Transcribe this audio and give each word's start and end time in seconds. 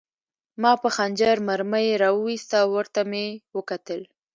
ما 0.61 0.71
په 0.81 0.89
خنجر 0.95 1.37
مرمۍ 1.47 1.87
را 2.01 2.09
وویسته 2.13 2.55
او 2.63 2.69
ورته 2.77 3.01
مې 3.09 3.25
وکتل 3.57 4.01